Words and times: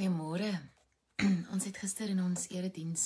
Goeiemôre. 0.00 0.48
ons 1.52 1.64
het 1.68 1.76
gister 1.76 2.08
in 2.08 2.22
ons 2.24 2.46
erediens 2.48 3.02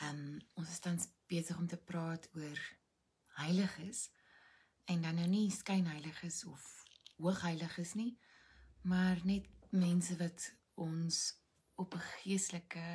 ehm 0.00 0.20
um, 0.20 0.36
ons 0.56 0.68
is 0.72 0.78
tans 0.80 1.02
besig 1.28 1.58
om 1.60 1.66
te 1.68 1.76
praat 1.76 2.24
oor 2.38 2.60
heiliges 3.36 4.06
en 4.88 5.02
dan 5.04 5.18
nou 5.20 5.26
nie 5.28 5.50
skynheiliges 5.52 6.38
of 6.48 6.62
hoogheiliges 7.18 7.92
nie, 8.00 8.14
maar 8.88 9.20
net 9.28 9.50
mense 9.76 10.16
wat 10.22 10.46
ons 10.86 11.18
op 11.76 11.98
'n 11.98 12.06
geestelike 12.14 12.86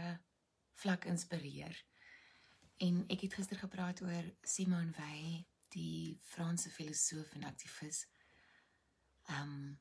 vlak 0.82 1.06
inspireer. 1.14 1.78
En 2.88 3.04
ek 3.06 3.28
het 3.28 3.38
gister 3.38 3.62
gepraat 3.66 4.02
oor 4.02 4.34
Simon 4.42 4.90
Weil, 4.98 5.46
die 5.78 6.18
Franse 6.24 6.74
filosoof 6.74 7.38
en 7.38 7.44
aktivis. 7.54 8.08
Ehm 9.30 9.54
um, 9.54 9.80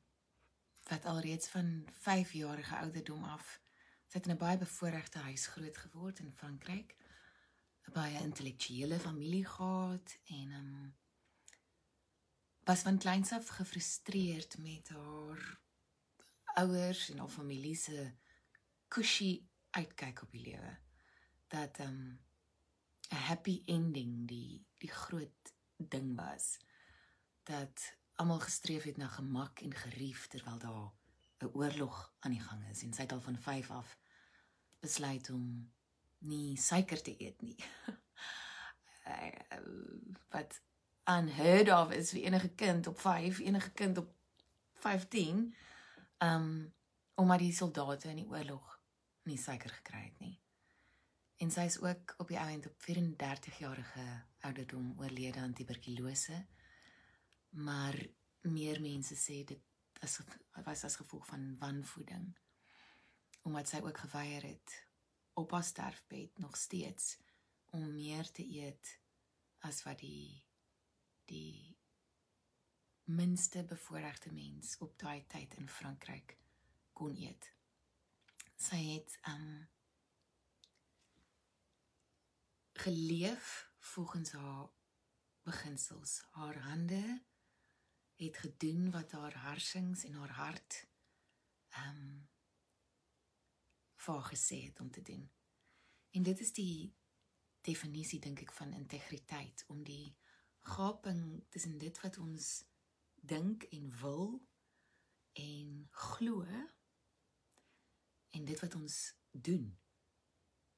wat 0.89 1.05
alreeds 1.05 1.47
van 1.47 1.87
5 1.91 2.31
jarige 2.31 2.75
ouderdom 2.75 3.23
af 3.23 3.61
het 4.07 4.25
in 4.25 4.33
'n 4.33 4.37
baie 4.37 4.57
bevoordeelde 4.57 5.19
huis 5.19 5.47
groot 5.47 5.77
geword 5.77 6.19
in 6.19 6.33
Frankryk. 6.35 6.95
'n 7.87 7.91
Baie 7.91 8.21
intellektuele 8.21 8.99
familie 8.99 9.45
gehad 9.45 10.17
en 10.25 10.51
um, 10.51 10.95
was 12.63 12.79
van 12.79 12.97
kleins 12.97 13.31
af 13.31 13.47
gefrustreerd 13.47 14.57
met 14.57 14.89
haar 14.89 15.59
ouers 16.43 17.09
en 17.09 17.17
haar 17.17 17.29
familie 17.29 17.75
se 17.75 18.13
cushy 18.87 19.47
uitkyk 19.69 20.21
op 20.21 20.31
die 20.31 20.41
lewe. 20.41 20.77
Dat 21.47 21.79
um, 21.79 22.19
'n 23.09 23.15
happy 23.15 23.61
ending 23.65 24.27
die 24.27 24.65
die 24.77 24.91
groot 24.91 25.53
ding 25.77 26.15
was. 26.15 26.59
Dat 27.43 27.97
almal 28.19 28.39
gestreef 28.39 28.83
het 28.83 28.97
na 28.97 29.07
gemak 29.07 29.61
en 29.63 29.73
gerief 29.73 30.27
terwyl 30.27 30.59
daar 30.59 30.91
'n 31.39 31.51
oorlog 31.53 32.13
aan 32.19 32.31
die 32.31 32.41
gang 32.41 32.69
is 32.69 32.83
en 32.83 32.93
sy 32.93 33.01
het 33.01 33.11
al 33.11 33.21
van 33.21 33.37
5 33.37 33.71
af 33.71 33.97
besluit 34.79 35.29
om 35.29 35.71
nie 36.17 36.57
suiker 36.57 37.01
te 37.01 37.21
eet 37.21 37.41
nie. 37.41 37.55
wat 40.33 40.61
unheard 41.03 41.71
of 41.71 41.91
is 41.91 42.09
vir 42.09 42.21
enige 42.21 42.49
kind 42.49 42.87
op 42.87 42.99
5, 42.99 43.39
enige 43.39 43.71
kind 43.71 43.97
op 43.97 44.15
15. 44.73 45.55
Um 46.17 46.73
omdat 47.15 47.39
die 47.39 47.53
soldate 47.53 48.09
in 48.09 48.15
die 48.15 48.29
oorlog 48.29 48.81
nie 49.23 49.37
suiker 49.37 49.69
gekry 49.69 50.03
het 50.03 50.19
nie. 50.19 50.39
En 51.37 51.51
sy 51.51 51.67
is 51.67 51.79
ook 51.79 52.13
op 52.17 52.27
die 52.27 52.39
ouend 52.39 52.67
op 52.67 52.81
34 52.81 53.57
jarige 53.57 54.23
ouderdom 54.39 54.95
oorlede 54.99 55.39
aan 55.39 55.53
tuberkulose 55.53 56.45
maar 57.49 57.97
meer 58.41 58.81
mense 58.81 59.15
sê 59.15 59.43
dit 59.43 60.03
as 60.05 60.19
was 60.65 60.83
as 60.83 60.95
gevolg 60.95 61.25
van 61.25 61.57
wanvoeding 61.59 62.29
omdat 63.47 63.69
sy 63.71 63.79
ook 63.83 63.97
geweier 63.97 64.43
het 64.43 64.75
op 65.39 65.51
haar 65.51 65.63
sterfbed 65.63 66.37
nog 66.37 66.57
steeds 66.57 67.17
om 67.71 67.93
meer 67.93 68.31
te 68.31 68.43
eet 68.43 68.99
as 69.59 69.83
wat 69.83 69.99
die 69.99 70.45
die 71.29 71.77
minste 73.09 73.63
bevoorregte 73.63 74.31
mens 74.33 74.77
op 74.85 74.97
daai 75.01 75.25
tyd 75.27 75.55
in 75.57 75.69
Frankryk 75.69 76.37
kon 76.93 77.15
eet. 77.17 77.47
Sy 78.59 78.79
het 78.93 79.15
um 79.31 79.67
geleef 82.79 83.69
volgens 83.93 84.31
haar 84.31 84.69
beginsels. 85.43 86.19
Haar 86.31 86.59
hande 86.67 87.01
het 88.25 88.37
gedoen 88.37 88.91
wat 88.91 89.11
haar 89.11 89.35
harsings 89.35 90.03
en 90.03 90.13
haar 90.13 90.35
hart 90.41 90.87
ehm 91.69 91.95
um, 91.95 92.27
vir 93.99 94.21
gesê 94.23 94.57
het 94.63 94.79
om 94.79 94.91
te 94.91 95.01
doen. 95.01 95.31
En 96.11 96.23
dit 96.23 96.39
is 96.39 96.53
die 96.53 96.95
definisie 97.61 98.19
dink 98.19 98.41
ek 98.41 98.51
van 98.55 98.73
integriteit 98.73 99.63
om 99.67 99.83
die 99.83 100.15
gaping 100.59 101.43
tussen 101.49 101.77
dit 101.77 102.01
wat 102.01 102.17
ons 102.17 102.47
dink 103.15 103.63
en 103.63 103.91
wil 104.01 104.39
en 105.33 105.87
glo 105.91 106.43
en 108.29 108.45
dit 108.45 108.59
wat 108.59 108.75
ons 108.75 108.97
doen 109.31 109.67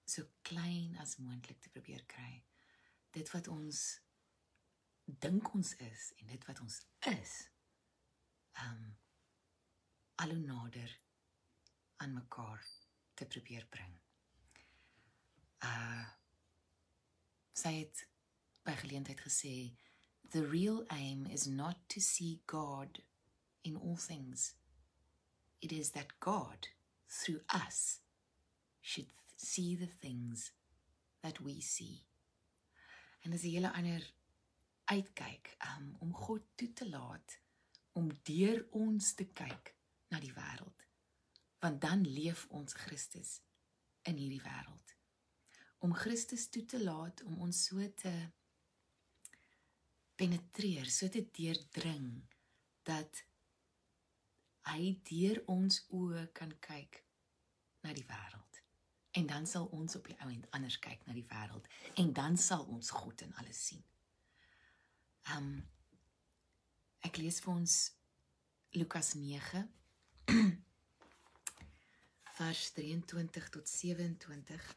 so 0.06 0.28
klein 0.42 0.98
as 0.98 1.18
moontlik 1.18 1.62
te 1.62 1.70
probeer 1.70 2.04
kry. 2.06 2.44
Dit 3.12 3.32
wat 3.32 3.48
ons 3.48 4.02
dink 5.20 5.54
ons 5.54 5.74
is 5.76 6.14
en 6.18 6.28
dit 6.28 6.46
wat 6.48 6.60
ons 6.62 6.78
is 7.12 7.36
um 8.66 8.84
al 10.22 10.36
hoe 10.36 10.44
nader 10.46 11.00
aan 12.04 12.14
mekaar 12.14 12.66
te 13.14 13.26
probeer 13.26 13.66
bring. 13.70 13.94
Uh 15.66 16.08
sy 17.62 17.74
het 17.84 18.06
by 18.66 18.74
geleentheid 18.80 19.20
gesê 19.22 19.56
the 20.34 20.42
real 20.48 20.86
aim 20.90 21.26
is 21.26 21.46
not 21.46 21.78
to 21.90 22.00
see 22.00 22.42
God 22.48 23.02
in 23.64 23.76
all 23.76 23.98
things. 23.98 24.54
It 25.62 25.72
is 25.72 25.92
that 25.92 26.20
God 26.20 26.70
through 27.08 27.42
us 27.54 28.00
should 28.80 29.12
see 29.36 29.76
the 29.76 29.92
things 30.02 30.52
that 31.22 31.42
we 31.42 31.62
see. 31.62 32.06
En 33.22 33.32
dis 33.32 33.44
'n 33.44 33.54
hele 33.54 33.72
ander 33.74 34.14
uitkyk 34.92 35.56
um, 35.68 35.96
om 36.00 36.14
God 36.14 36.44
toe 36.56 36.74
te 36.74 36.90
laat 36.90 37.38
om 38.00 38.10
deur 38.28 38.66
ons 38.76 39.14
te 39.16 39.28
kyk 39.36 39.74
na 40.12 40.20
die 40.20 40.34
wêreld. 40.36 40.86
Want 41.64 41.82
dan 41.84 42.04
leef 42.08 42.46
ons 42.50 42.76
Christus 42.76 43.40
in 44.08 44.20
hierdie 44.20 44.42
wêreld. 44.44 44.96
Om 45.86 45.96
Christus 45.98 46.50
toe 46.50 46.66
te 46.66 46.80
laat 46.84 47.24
om 47.24 47.40
ons 47.46 47.66
so 47.68 47.84
te 48.04 48.14
penetreer, 50.20 50.90
so 50.90 51.10
te 51.10 51.24
deurdring 51.34 52.10
dat 52.88 53.24
hy 54.70 54.96
deur 55.10 55.42
ons 55.50 55.82
oë 55.98 56.28
kan 56.38 56.52
kyk 56.62 57.02
na 57.86 57.96
die 57.98 58.06
wêreld. 58.06 58.60
En 59.18 59.28
dan 59.28 59.48
sal 59.50 59.66
ons 59.76 59.96
op 59.98 60.08
die 60.08 60.18
ou 60.24 60.30
end 60.32 60.48
anders 60.56 60.78
kyk 60.80 61.08
na 61.08 61.16
die 61.18 61.28
wêreld 61.28 61.68
en 62.00 62.14
dan 62.16 62.38
sal 62.40 62.68
ons 62.72 62.94
God 62.96 63.26
in 63.26 63.34
alles 63.42 63.66
sien. 63.72 63.84
Um 65.38 65.62
ek 67.06 67.18
lees 67.22 67.40
vir 67.44 67.54
ons 67.54 67.78
Lukas 68.78 69.14
9 69.20 69.64
vers 72.38 72.64
23 72.78 73.50
tot 73.54 73.70
27. 73.70 74.76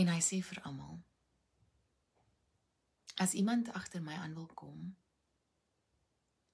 En 0.00 0.10
hy 0.10 0.20
sê 0.24 0.40
vir 0.42 0.62
almal: 0.66 0.98
As 3.20 3.34
iemand 3.38 3.70
agter 3.78 4.02
my 4.02 4.16
aan 4.18 4.34
wil 4.34 4.48
kom, 4.58 4.96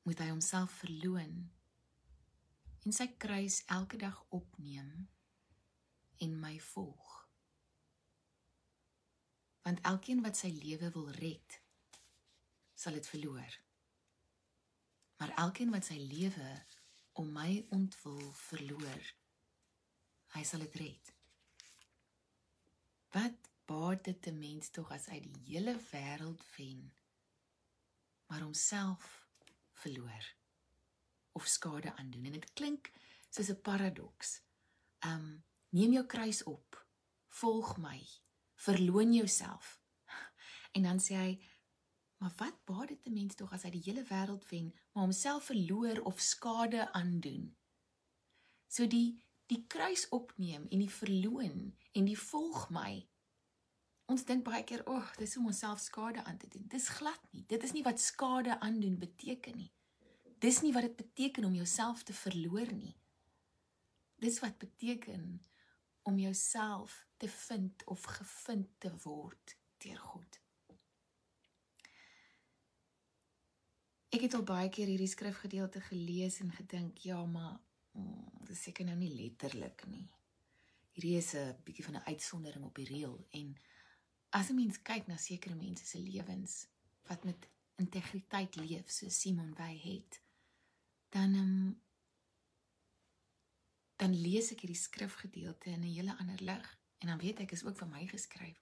moet 0.03 0.21
hy 0.21 0.29
homself 0.33 0.81
verloën 0.83 1.39
en 2.81 2.97
sy 2.97 3.07
kruis 3.21 3.61
elke 3.69 4.01
dag 4.01 4.17
opneem 4.33 5.09
en 6.25 6.37
my 6.41 6.57
volg 6.73 7.20
want 9.63 9.81
elkeen 9.93 10.23
wat 10.25 10.37
sy 10.37 10.51
lewe 10.57 10.91
wil 10.91 11.09
red 11.21 11.61
sal 12.75 12.97
dit 12.97 13.07
verloor. 13.07 13.57
Maar 15.21 15.33
elkeen 15.45 15.71
wat 15.71 15.85
sy 15.85 15.99
lewe 16.01 16.51
om 17.21 17.33
my 17.33 17.67
ontwil 17.77 18.31
verloor 18.49 19.11
hy 20.35 20.43
sal 20.47 20.63
dit 20.65 20.77
red. 20.81 21.13
Wat 23.15 23.49
baat 23.67 24.05
dit 24.05 24.27
'n 24.27 24.39
mens 24.39 24.71
tog 24.71 24.91
as 24.91 25.07
hy 25.07 25.21
die 25.21 25.41
hele 25.47 25.75
wêreld 25.91 26.43
wen 26.57 26.93
maar 28.27 28.41
homself 28.41 29.27
verloor 29.73 30.25
of 31.33 31.47
skade 31.47 31.95
aandoen? 31.97 32.25
En 32.25 32.33
dit 32.33 32.53
klink 32.53 32.93
soos 33.31 33.51
'n 33.51 33.61
paradoks 33.61 34.41
um 35.05 35.45
neem 35.69 35.93
jou 35.93 36.07
kruis 36.07 36.43
op 36.43 36.87
volg 37.29 37.77
my 37.79 38.01
verloon 38.61 39.13
jouself. 39.13 39.79
En 40.73 40.83
dan 40.83 41.01
sê 41.03 41.17
hy, 41.17 41.31
maar 42.21 42.33
wat 42.37 42.59
baat 42.65 42.89
dit 42.89 43.07
'n 43.07 43.13
mens 43.13 43.35
tog 43.35 43.53
as 43.53 43.63
hy 43.63 43.71
die 43.71 43.83
hele 43.83 44.05
wêreld 44.05 44.45
wen, 44.51 44.75
maar 44.93 45.05
homself 45.05 45.45
verloor 45.45 46.01
of 46.05 46.21
skade 46.21 46.93
aandoen? 46.93 47.57
So 48.69 48.87
die 48.87 49.19
die 49.47 49.65
kruis 49.67 50.09
opneem 50.09 50.67
en 50.71 50.79
die 50.79 50.91
verloon 50.91 51.75
en 51.93 52.05
die 52.05 52.19
volg 52.19 52.69
my. 52.71 53.09
Ons 54.07 54.25
dink 54.25 54.45
baie 54.45 54.63
keer, 54.65 54.85
"Ag, 54.85 55.11
oh, 55.11 55.17
dis 55.17 55.37
om 55.37 55.47
onsself 55.47 55.81
skade 55.81 56.25
aan 56.25 56.39
te 56.39 56.49
doen." 56.49 56.69
Dis 56.69 56.89
glad 56.89 57.33
nie. 57.33 57.45
Dit 57.47 57.63
is 57.63 57.73
nie 57.73 57.83
wat 57.83 58.01
skade 58.01 58.61
aandoen 58.61 58.99
beteken 58.99 59.57
nie. 59.57 59.73
Dis 60.39 60.61
nie 60.61 60.73
wat 60.73 60.83
dit 60.83 60.97
beteken 60.97 61.45
om 61.45 61.55
jouself 61.55 62.03
te 62.03 62.13
verloor 62.13 62.73
nie. 62.73 62.97
Dis 64.19 64.39
wat 64.41 64.59
beteken 64.59 65.47
om 66.11 66.19
jouself 66.19 67.07
te 67.17 67.29
vind 67.29 67.85
of 67.85 68.03
gevind 68.03 68.69
te 68.79 68.91
word 69.03 69.57
deur 69.85 69.99
God. 69.99 70.39
Ek 74.11 74.25
het 74.27 74.35
al 74.35 74.43
baie 74.43 74.71
keer 74.75 74.91
hierdie 74.91 75.11
skrifgedeelte 75.11 75.81
gelees 75.87 76.41
en 76.43 76.51
gedink, 76.53 76.99
ja, 77.07 77.21
maar 77.31 77.61
mm, 77.95 78.47
dis 78.49 78.65
seker 78.67 78.89
nou 78.89 78.97
nie 78.99 79.13
letterlik 79.15 79.85
nie. 79.87 80.09
Hierdie 80.97 81.17
is 81.21 81.35
'n 81.39 81.55
bietjie 81.65 81.85
van 81.87 81.97
'n 82.01 82.09
uitsondering 82.11 82.65
op 82.67 82.75
die 82.75 82.89
reël 82.91 83.17
en 83.31 83.55
as 84.31 84.51
'n 84.51 84.59
mens 84.59 84.83
kyk 84.83 85.07
na 85.07 85.17
sekere 85.17 85.55
mense 85.55 85.87
se 85.87 85.99
lewens 85.99 86.67
wat 87.07 87.25
met 87.25 87.49
integriteit 87.77 88.57
leef, 88.57 88.91
so 88.91 89.09
Simon 89.09 89.55
Wey 89.55 89.79
het, 89.79 90.21
dan 91.09 91.35
um, 91.35 91.81
dan 94.01 94.15
lees 94.17 94.49
ek 94.55 94.63
hierdie 94.65 94.81
skrifgedeelte 94.81 95.71
in 95.71 95.83
'n 95.85 95.95
hele 95.95 96.17
ander 96.17 96.43
lig 96.43 96.69
en 96.99 97.09
dan 97.13 97.19
weet 97.19 97.41
ek 97.45 97.53
is 97.53 97.65
ook 97.65 97.77
vir 97.77 97.89
my 97.89 98.07
geskryf 98.07 98.61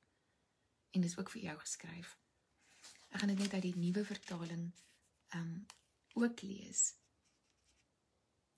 en 0.91 1.01
dis 1.01 1.19
ook 1.19 1.31
vir 1.31 1.43
jou 1.43 1.59
geskryf. 1.59 2.17
Ek 3.09 3.21
gaan 3.21 3.29
dit 3.29 3.39
net 3.39 3.53
uit 3.53 3.63
die 3.63 3.77
nuwe 3.77 4.05
vertaling 4.05 4.73
um 5.35 5.67
ook 6.19 6.43
lees. 6.43 6.95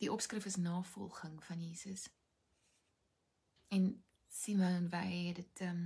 Die 0.01 0.13
opskrif 0.13 0.45
is 0.45 0.57
navolging 0.57 1.45
van 1.45 1.61
Jesus. 1.61 2.09
En 3.69 4.05
Simon 4.29 4.89
Wey 4.89 5.27
het 5.27 5.37
dit 5.37 5.61
um 5.69 5.83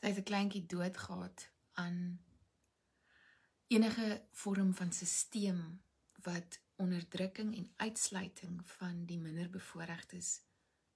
sy 0.00 0.06
het 0.06 0.18
'n 0.18 0.30
kleintjie 0.32 0.66
doodgehad 0.66 1.50
aan 1.72 2.24
enige 3.66 4.26
vorm 4.32 4.74
van 4.74 4.92
stelsel 4.92 5.78
wat 6.22 6.60
onderdrukking 6.80 7.54
en 7.56 7.70
uitsluiting 7.76 8.60
van 8.78 9.04
die 9.06 9.18
minderbevoorregtes 9.20 10.40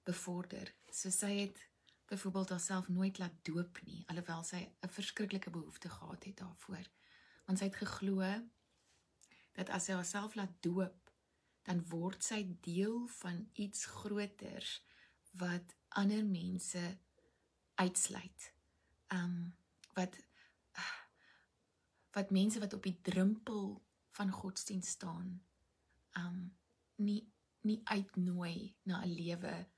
bevorder. 0.05 0.73
So 0.91 1.13
sy 1.13 1.33
het 1.43 1.61
byvoorbeeld 2.07 2.49
haarself 2.49 2.89
nooit 2.89 3.19
laat 3.19 3.37
doop 3.43 3.79
nie 3.85 4.03
alhoewel 4.07 4.43
sy 4.45 4.61
'n 4.81 4.89
verskriklike 4.97 5.51
behoefte 5.51 5.89
gehad 5.89 6.25
het 6.25 6.37
daarvoor 6.37 6.87
want 7.47 7.59
sy 7.59 7.65
het 7.65 7.77
geglo 7.77 8.29
dat 9.53 9.71
as 9.71 9.85
sy 9.85 9.93
haarself 9.93 10.35
laat 10.35 10.63
doop 10.67 11.11
dan 11.63 11.81
word 11.89 12.25
sy 12.25 12.41
deel 12.61 13.07
van 13.07 13.49
iets 13.53 13.87
groters 13.87 14.85
wat 15.33 15.77
ander 15.89 16.25
mense 16.25 16.85
uitsluit 17.75 18.53
um 19.09 19.57
wat 19.95 20.21
wat 22.17 22.31
mense 22.31 22.61
wat 22.61 22.73
op 22.73 22.83
die 22.83 23.01
drempel 23.01 23.83
van 24.11 24.31
godsdienst 24.31 24.91
staan 24.91 25.43
um 26.19 26.57
nie 26.97 27.23
nie 27.65 27.81
uitnooi 27.85 28.77
na 28.85 29.01
'n 29.03 29.15
lewe 29.15 29.69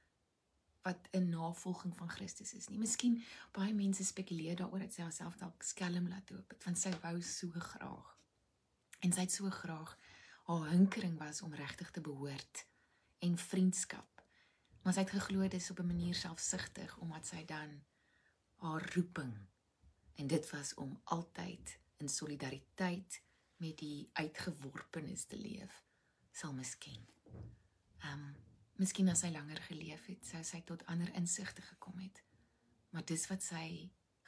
wat 0.82 1.08
'n 1.10 1.28
navolging 1.28 1.96
van 1.96 2.10
Christus 2.10 2.54
is 2.54 2.68
nie. 2.68 2.78
Miskien 2.78 3.22
baie 3.52 3.74
mense 3.74 4.04
spekuleer 4.04 4.56
daaroor 4.56 4.78
dat 4.78 4.92
sy 4.92 5.02
haarself 5.02 5.36
dalk 5.36 5.62
skelm 5.62 6.08
laat 6.08 6.28
doop 6.28 6.50
het, 6.50 6.64
want 6.64 6.78
sy 6.78 6.90
wou 7.00 7.22
so 7.22 7.50
graag. 7.50 8.18
En 9.00 9.12
sy 9.12 9.20
het 9.20 9.32
so 9.32 9.50
graag 9.50 9.98
haar 10.44 10.68
hinkering 10.70 11.18
was 11.18 11.42
om 11.42 11.54
regtig 11.54 11.90
te 11.90 12.00
behoort 12.00 12.66
en 13.18 13.38
vriendskap. 13.38 14.22
Maar 14.82 14.92
sy 14.92 15.00
het 15.00 15.10
geglo 15.10 15.40
dit 15.40 15.54
is 15.54 15.70
op 15.70 15.78
'n 15.78 15.86
manier 15.86 16.14
selfsugtig 16.14 16.98
omdat 16.98 17.26
sy 17.26 17.44
dan 17.44 17.84
haar 18.56 18.94
roeping 18.94 19.34
en 20.14 20.26
dit 20.26 20.50
was 20.50 20.74
om 20.74 21.00
altyd 21.04 21.78
in 21.96 22.08
solidariteit 22.08 23.22
met 23.56 23.78
die 23.78 24.10
uitgeworpenes 24.12 25.24
te 25.24 25.36
leef 25.36 25.85
sal 26.36 26.52
misken. 26.52 27.00
Ehm 28.04 28.12
um, 28.12 28.34
Miskien 28.76 29.08
as 29.08 29.22
sy 29.24 29.30
langer 29.32 29.56
geleef 29.64 30.02
het, 30.10 30.26
sou 30.28 30.42
sy 30.44 30.58
tot 30.68 30.82
ander 30.92 31.08
insigte 31.16 31.62
gekom 31.64 31.96
het. 32.02 32.18
Maar 32.92 33.06
dis 33.08 33.22
wat 33.30 33.40
sy 33.40 33.68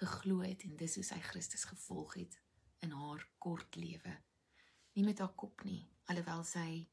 geglo 0.00 0.38
het 0.40 0.62
en 0.64 0.78
dis 0.80 0.94
hoe 0.96 1.04
sy 1.04 1.18
Christus 1.26 1.66
gevolg 1.68 2.14
het 2.16 2.38
in 2.86 2.94
haar 2.96 3.26
kort 3.44 3.76
lewe. 3.76 4.14
Nie 4.96 5.04
met 5.04 5.20
haar 5.20 5.34
kop 5.36 5.66
nie, 5.68 5.82
alhoewel 6.08 6.46
sy 6.48 6.86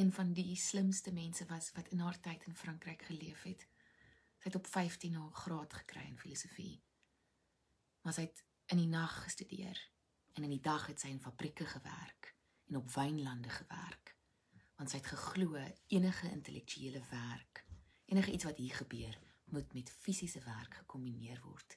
een 0.00 0.14
van 0.16 0.32
die 0.32 0.56
slimste 0.56 1.12
mense 1.12 1.44
was 1.50 1.68
wat 1.76 1.92
in 1.92 2.00
haar 2.00 2.16
tyd 2.24 2.48
in 2.48 2.56
Frankryk 2.56 3.04
geleef 3.10 3.44
het. 3.44 3.66
Sy 4.40 4.48
het 4.48 4.56
op 4.56 4.72
15 4.72 5.20
haar 5.20 5.36
graad 5.42 5.76
gekry 5.82 6.06
in 6.08 6.16
filosofie. 6.16 6.78
Maar 8.00 8.16
sy 8.16 8.24
het 8.30 8.40
in 8.72 8.80
die 8.80 8.88
nag 8.88 9.20
gestudeer 9.26 9.76
en 10.32 10.48
in 10.48 10.56
die 10.56 10.64
dag 10.64 10.88
het 10.88 11.04
sy 11.04 11.12
in 11.12 11.20
fabrieke 11.20 11.68
gewerk 11.68 12.32
en 12.70 12.80
op 12.80 12.88
wynlande 12.96 13.52
gewerk 13.60 14.16
want 14.82 14.90
sy 14.90 14.98
het 14.98 15.12
geglo 15.14 15.60
enige 15.94 16.26
intellektuele 16.34 17.00
werk, 17.06 17.60
enige 18.10 18.32
iets 18.34 18.44
wat 18.48 18.58
hier 18.58 18.74
gebeur, 18.74 19.18
moet 19.54 19.74
met 19.76 19.90
fisiese 19.90 20.40
werk 20.42 20.74
gekombineer 20.74 21.38
word. 21.44 21.76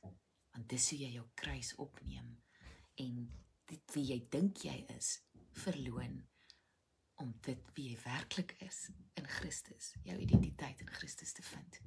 Want 0.56 0.70
dis 0.70 0.88
hoe 0.90 0.98
jy 1.04 1.10
jou 1.14 1.26
kruis 1.38 1.76
opneem 1.78 2.32
en 3.04 3.20
dit 3.70 3.94
wie 3.94 4.06
jy 4.08 4.18
dink 4.34 4.64
jy 4.66 4.74
is, 4.96 5.20
verloon 5.62 6.24
om 7.22 7.36
dit 7.46 7.70
wie 7.78 7.92
jy 7.92 8.00
werklik 8.08 8.56
is 8.66 8.88
in 9.22 9.30
Christus, 9.38 9.92
jou 10.02 10.18
identiteit 10.18 10.82
in 10.82 10.90
Christus 10.98 11.36
te 11.38 11.46
vind. 11.46 11.78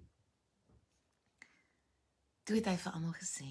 Toe 2.47 2.61
het 2.61 2.70
hy 2.70 2.76
vir 2.85 2.94
almal 2.94 3.19
gesê: 3.19 3.50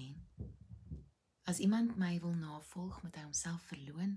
As 1.44 1.60
iemand 1.60 2.00
my 2.00 2.16
wil 2.24 2.32
navolg, 2.32 3.02
moet 3.04 3.20
hy 3.20 3.28
homself 3.28 3.68
verloon 3.68 4.16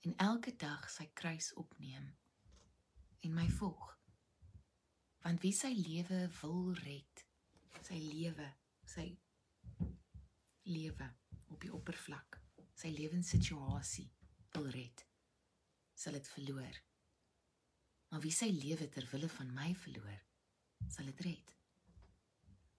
en 0.00 0.16
elke 0.16 0.54
dag 0.56 0.86
sy 0.90 1.06
kruis 1.12 1.52
opneem 1.60 2.06
en 3.20 3.34
my 3.36 3.46
volg. 3.58 3.88
Want 5.20 5.42
wie 5.44 5.52
sy 5.52 5.72
lewe 5.76 6.22
wil 6.40 6.70
red, 6.80 7.24
sy 7.84 7.98
lewe, 8.00 8.46
sy 8.88 9.10
lewe 10.70 11.08
op 11.52 11.60
die 11.60 11.72
oppervlak, 11.76 12.40
sy 12.72 12.92
lewenssituasie 12.96 14.08
wil 14.54 14.70
red, 14.72 15.04
sal 15.94 16.16
dit 16.16 16.32
verloor. 16.32 16.80
Maar 18.10 18.24
wie 18.24 18.34
sy 18.34 18.48
lewe 18.54 18.88
ter 18.88 19.06
wille 19.12 19.28
van 19.36 19.52
my 19.54 19.74
verloor, 19.76 20.24
sal 20.88 21.12
dit 21.12 21.24
red. 21.28 21.54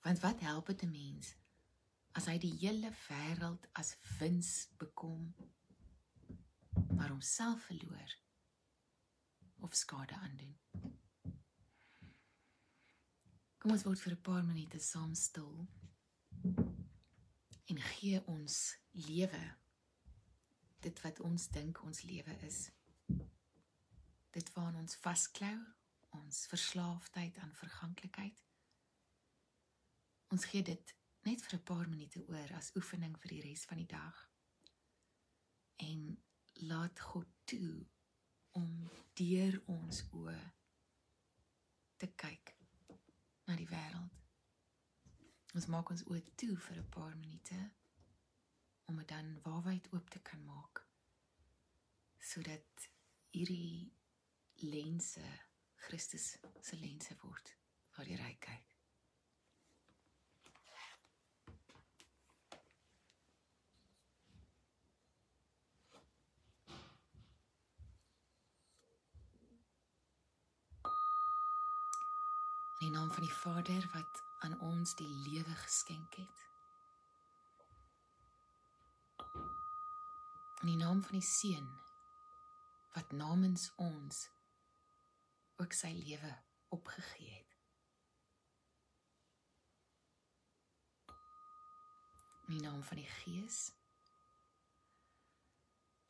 Want 0.02 0.24
wat 0.26 0.42
help 0.42 0.74
dit 0.74 0.84
'n 0.84 0.92
mens 0.92 1.36
as 2.18 2.26
hy 2.26 2.38
die 2.42 2.56
hele 2.60 2.90
wêreld 3.08 3.68
as 3.80 3.94
wins 4.20 4.68
bekom 4.82 5.30
maar 6.96 7.10
homself 7.10 7.64
verloor 7.66 8.18
of 9.60 9.76
skade 9.76 10.14
aandoen. 10.14 10.58
Kom 13.58 13.72
ons 13.72 13.84
word 13.84 14.02
vir 14.02 14.14
'n 14.14 14.22
paar 14.22 14.44
minute 14.44 14.80
saam 14.80 15.16
stil 15.16 15.68
en 17.72 17.82
gee 17.94 18.22
ons 18.26 18.78
lewe 18.92 19.44
dit 20.82 21.02
wat 21.02 21.20
ons 21.20 21.48
dink 21.50 21.82
ons 21.84 22.02
lewe 22.02 22.38
is. 22.48 22.72
Dit 24.32 24.54
waaraan 24.54 24.82
ons 24.82 24.96
vasklou, 24.96 25.58
ons 26.18 26.46
verslaafdheid 26.48 27.38
aan 27.38 27.54
verganklikheid. 27.56 28.42
Ons 30.32 30.48
gee 30.50 30.64
dit 30.64 30.96
net 31.28 31.42
vir 31.42 31.60
'n 31.60 31.64
paar 31.64 31.88
minute 31.90 32.26
oor 32.28 32.54
as 32.58 32.72
oefening 32.76 33.18
vir 33.20 33.30
die 33.30 33.42
res 33.42 33.66
van 33.66 33.78
die 33.78 33.92
dag. 33.94 34.30
En 35.76 36.24
laat 36.62 37.00
God 37.00 37.28
toe 37.44 37.86
om 38.58 38.90
deur 39.14 39.58
ons 39.66 40.02
oë 40.14 40.40
te 42.02 42.10
kyk 42.24 42.54
na 43.48 43.56
die 43.60 43.70
wêreld. 43.70 44.18
Ons 45.58 45.68
maak 45.74 45.92
ons 45.94 46.04
oë 46.08 46.22
toe 46.40 46.56
vir 46.66 46.78
'n 46.82 46.90
paar 46.90 47.16
minute 47.16 47.60
om 48.88 48.98
dit 48.98 49.08
dan 49.08 49.40
waarwyd 49.44 49.92
oop 49.94 50.10
te 50.10 50.20
kan 50.20 50.46
maak 50.46 50.86
sodat 52.32 52.90
hierdie 53.32 53.94
lense 54.62 55.26
Christus 55.76 56.38
se 56.62 56.76
lense 56.76 57.16
word 57.24 57.58
die 58.06 58.18
ryk 58.18 58.40
kyk. 58.46 58.71
In 72.82 72.88
die 72.88 72.98
naam 72.98 73.12
van 73.12 73.24
die 73.24 73.34
Vader 73.34 73.90
wat 73.94 74.24
aan 74.40 74.60
ons 74.60 74.96
die 74.96 75.08
lewe 75.08 75.56
geskenk 75.56 76.16
het. 76.18 76.40
In 80.62 80.72
die 80.72 80.78
naam 80.80 81.04
van 81.04 81.20
die 81.20 81.28
Seun 81.28 81.68
wat 82.96 83.14
namens 83.14 83.68
ons 83.76 84.24
ook 85.62 85.78
sy 85.78 85.94
lewe 85.94 86.32
opgegee 86.74 87.30
het. 87.36 87.54
In 92.50 92.58
die 92.58 92.66
naam 92.66 92.82
van 92.90 93.04
die 93.04 93.14
Gees 93.22 93.62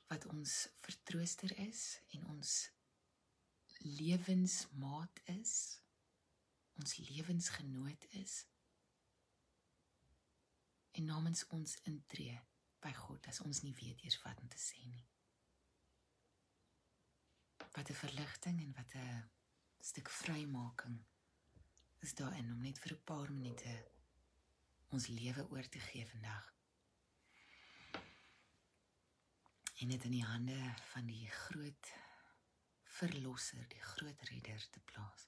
wat 0.07 0.31
ons 0.31 0.55
vertrooster 0.87 1.51
is 1.67 1.85
en 2.15 2.31
ons 2.31 2.57
lewensmaat 3.83 5.25
is 5.35 5.81
ons 6.81 6.97
lewensgenoot 6.97 8.09
is 8.23 8.41
en 10.97 11.05
namens 11.13 11.45
ons 11.55 11.77
intree 11.93 12.35
by 12.81 12.91
God 13.05 13.31
as 13.31 13.41
ons 13.45 13.61
nie 13.61 13.77
weet 13.77 14.01
eers 14.03 14.21
wat 14.25 14.41
om 14.41 14.49
te 14.49 14.59
sê 14.59 14.81
nie. 14.89 15.07
wat 17.71 17.89
'n 17.89 18.01
verligting 18.05 18.57
en 18.61 18.73
wat 18.73 18.91
'n 18.95 19.29
stuk 19.79 20.09
vrymaking 20.09 20.97
is 21.99 22.13
daarin 22.13 22.51
om 22.51 22.61
net 22.61 22.79
vir 22.79 22.91
'n 22.93 23.03
paar 23.03 23.31
minute 23.31 23.73
ons 24.89 25.07
lewe 25.07 25.49
oor 25.49 25.69
te 25.69 25.79
gee 25.79 26.07
vandag. 26.07 26.53
En 29.81 29.87
dit 29.87 30.03
in 30.03 30.11
die 30.11 30.25
hande 30.25 30.75
van 30.91 31.05
die 31.05 31.27
groot 31.27 31.93
verlosser, 32.83 33.67
die 33.67 33.81
groot 33.81 34.21
redder 34.21 34.69
te 34.69 34.79
plaas. 34.79 35.27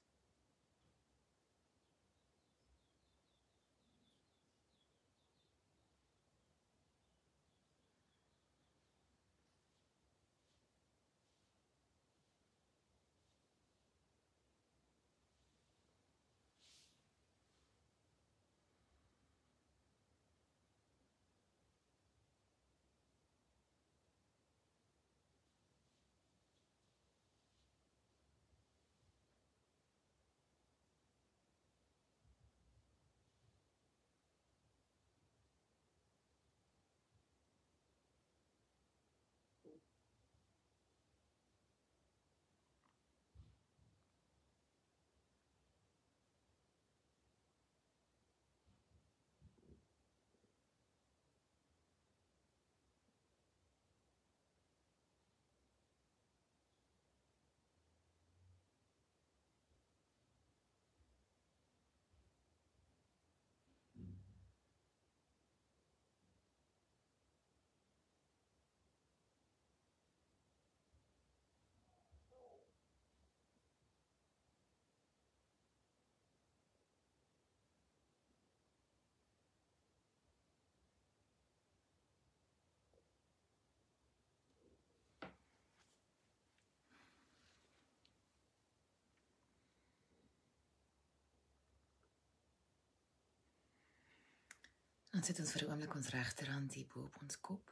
Ons 95.14 95.28
sit 95.30 95.38
ons 95.38 95.50
vir 95.54 95.62
'n 95.62 95.70
oomblik 95.70 95.92
ons 95.94 96.08
regterhand 96.12 96.72
hier 96.74 96.86
bo 96.92 97.04
op 97.08 97.16
ons 97.22 97.36
kop. 97.48 97.68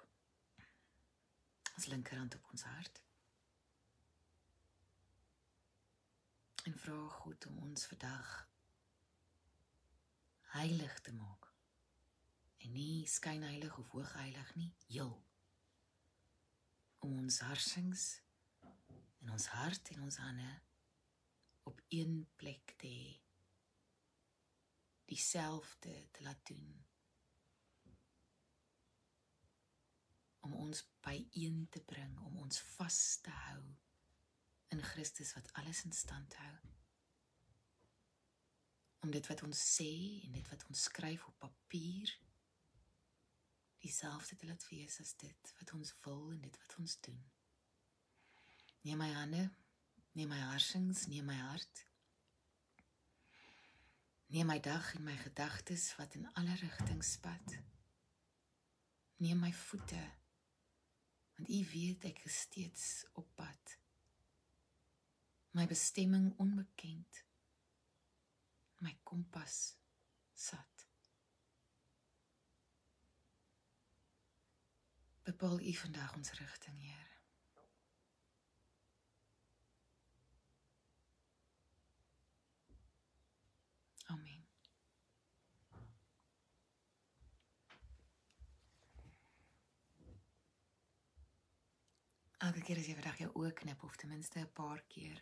Ons 1.75 1.87
linkerhand 1.91 2.35
op 2.37 2.51
ons 2.53 2.63
hart. 2.63 3.01
En 6.71 6.77
vra 6.83 6.99
God 7.15 7.47
om 7.47 7.57
ons 7.69 7.87
vandag 7.93 8.29
heilig 10.53 11.01
te 11.01 11.15
maak. 11.17 11.49
En 12.59 12.73
nie 12.73 13.09
skynheilig 13.15 13.79
of 13.79 13.91
hoogheilig 13.97 14.55
nie, 14.61 14.71
heel. 14.87 15.13
Om 16.99 17.19
ons 17.25 17.41
harsings 17.41 18.07
en 19.19 19.35
ons 19.35 19.47
hart 19.57 19.91
en 19.97 20.07
ons 20.07 20.21
hande 20.29 20.55
op 21.73 21.83
een 21.89 22.15
plek 22.37 22.79
te 22.79 22.87
hê. 22.87 23.13
Dieselfde 25.11 25.99
te 26.13 26.23
laat 26.23 26.47
doen 26.47 26.83
om 30.43 30.55
ons 30.73 30.85
byeen 31.05 31.67
te 31.69 31.83
bring, 31.85 32.13
om 32.25 32.39
ons 32.41 32.61
vas 32.79 32.99
te 33.21 33.33
hou 33.47 33.63
in 34.73 34.81
Christus 34.81 35.35
wat 35.37 35.51
alles 35.61 35.83
in 35.85 35.93
stand 35.93 36.37
hou. 36.41 36.55
Om 39.05 39.11
dit 39.13 39.27
wat 39.29 39.43
ons 39.45 39.65
sê 39.77 39.93
en 40.25 40.39
dit 40.39 40.49
wat 40.49 40.65
ons 40.71 40.85
skryf 40.89 41.27
op 41.29 41.37
papier 41.45 42.13
dieselfde 43.83 44.39
te 44.39 44.49
laat 44.49 44.65
wees 44.71 44.97
as 45.03 45.13
dit 45.21 45.53
wat 45.59 45.75
ons 45.77 45.93
wil 46.07 46.31
en 46.33 46.41
dit 46.47 46.59
wat 46.63 46.79
ons 46.81 46.97
doen. 47.05 47.21
Neem 48.87 49.03
my 49.03 49.11
hande, 49.13 49.43
neem 50.17 50.33
my 50.33 50.41
harsings, 50.47 51.05
neem 51.11 51.29
my 51.29 51.37
hart. 51.51 51.85
Neem 54.33 54.49
my 54.49 54.57
dag 54.65 54.95
en 54.97 55.05
my 55.05 55.19
gedagtes 55.21 55.91
wat 55.99 56.17
in 56.17 56.31
alle 56.41 56.57
rigtings 56.63 57.13
spat. 57.19 57.59
Neem 59.21 59.43
my 59.43 59.53
voete 59.67 60.01
want 61.35 61.49
u 61.49 61.67
weet 61.73 62.05
ek 62.05 62.25
is 62.25 62.41
steeds 62.41 63.07
op 63.13 63.29
pad. 63.35 63.79
My 65.51 65.67
bestemming 65.67 66.33
onbekend. 66.39 67.25
My 68.77 68.99
kompas 69.03 69.77
sat. 70.35 70.87
Bepaal 75.23 75.61
u 75.61 75.73
vandag 75.73 76.15
ons 76.17 76.33
rigting 76.33 76.81
Here 76.83 77.11
Amen 84.05 84.42
Elke 92.43 92.59
keer 92.67 92.81
as 92.81 92.89
jy 92.91 92.95
vandag 92.99 93.21
jou 93.21 93.29
oë 93.39 93.53
knip 93.55 93.83
of 93.87 93.97
ten 94.01 94.11
minste 94.11 94.41
'n 94.41 94.53
paar 94.59 94.81
keer 94.95 95.19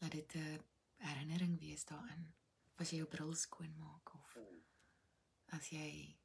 laat 0.00 0.14
dit 0.16 0.34
'n 0.36 0.62
herinnering 1.08 1.58
wees 1.60 1.84
daarin. 1.84 2.22
As 2.80 2.90
jy 2.90 2.96
jou 3.00 3.08
bril 3.14 3.34
skoon 3.34 3.74
maak 3.78 4.14
of 4.14 4.36
as 5.46 5.68
jy 5.68 6.16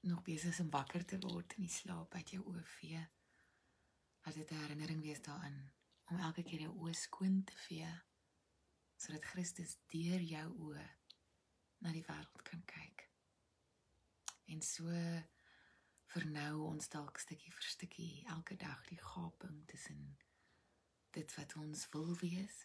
nog 0.00 0.22
besig 0.22 0.52
is 0.52 0.60
om 0.60 0.70
wakker 0.70 1.04
te 1.04 1.18
word 1.18 1.54
in 1.56 1.62
die 1.62 1.76
slaap 1.78 2.14
uit 2.14 2.30
jou 2.30 2.42
oë 2.44 2.64
vee. 2.64 3.08
Laat 4.24 4.34
dit 4.34 4.50
'n 4.50 4.60
herinnering 4.64 5.00
wees 5.00 5.22
daarin 5.22 5.72
om 6.10 6.18
elke 6.18 6.42
keer 6.42 6.60
jou 6.60 6.74
oë 6.74 6.94
skoon 6.94 7.44
te 7.44 7.56
vee 7.56 7.92
sodat 8.96 9.24
Christus 9.24 9.78
deur 9.86 10.20
jou 10.20 10.48
oë 10.68 10.88
na 11.78 11.92
die 11.92 12.04
wêreld 12.04 12.42
kan 12.42 12.62
kyk. 12.64 13.10
En 14.46 14.62
so 14.62 14.84
vernou 16.12 16.64
ons 16.70 16.88
dalk 16.88 17.18
stukkie 17.20 17.52
vir 17.52 17.68
stukkie 17.72 18.12
elke 18.34 18.56
dag 18.56 18.84
die 18.88 19.00
gaping 19.02 19.60
tussen 19.72 20.16
dit 21.16 21.34
wat 21.36 21.56
ons 21.60 21.88
wil 21.92 22.14
wees 22.22 22.62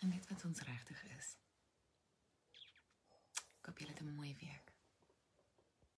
en 0.00 0.10
dit 0.10 0.26
wat 0.32 0.44
ons 0.48 0.62
regtig 0.66 1.04
is. 1.16 1.30
Ek 3.60 3.70
hoop 3.70 3.78
julle 3.82 3.94
het 3.94 4.02
'n 4.02 4.14
mooi 4.16 4.34
week. 4.42 4.69